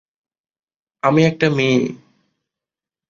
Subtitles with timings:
[1.03, 1.79] আমি একটা মেয়ে।